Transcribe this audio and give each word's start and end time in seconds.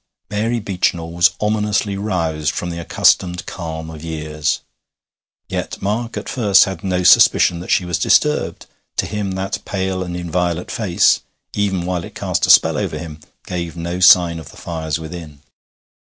Mary 0.31 0.59
Beechinor 0.59 1.05
was 1.13 1.29
ominously 1.39 1.95
roused 1.95 2.49
from 2.53 2.71
the 2.71 2.79
accustomed 2.79 3.45
calm 3.45 3.91
of 3.91 4.03
years. 4.03 4.61
Yet 5.47 5.79
Mark 5.79 6.17
at 6.17 6.27
first 6.27 6.63
had 6.63 6.83
no 6.83 7.03
suspicion 7.03 7.59
that 7.59 7.69
she 7.69 7.85
was 7.85 7.99
disturbed. 7.99 8.65
To 8.97 9.05
him 9.05 9.33
that 9.33 9.63
pale 9.63 10.01
and 10.01 10.17
inviolate 10.17 10.71
face, 10.71 11.19
even 11.53 11.85
while 11.85 12.03
it 12.03 12.15
cast 12.15 12.47
a 12.47 12.49
spell 12.49 12.79
over 12.79 12.97
him, 12.97 13.19
gave 13.45 13.77
no 13.77 13.99
sign 13.99 14.39
of 14.39 14.49
the 14.49 14.57
fires 14.57 14.97
within. 14.97 15.41